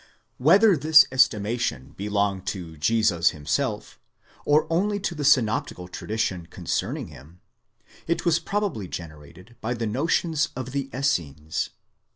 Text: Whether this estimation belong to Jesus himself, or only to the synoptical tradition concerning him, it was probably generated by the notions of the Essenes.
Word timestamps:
Whether 0.39 0.75
this 0.75 1.05
estimation 1.11 1.93
belong 1.95 2.41
to 2.45 2.75
Jesus 2.75 3.29
himself, 3.37 3.99
or 4.45 4.65
only 4.67 4.99
to 4.99 5.13
the 5.13 5.23
synoptical 5.23 5.87
tradition 5.87 6.47
concerning 6.47 7.09
him, 7.09 7.39
it 8.07 8.25
was 8.25 8.39
probably 8.39 8.87
generated 8.87 9.57
by 9.61 9.75
the 9.75 9.85
notions 9.85 10.49
of 10.55 10.71
the 10.71 10.89
Essenes. 10.91 11.69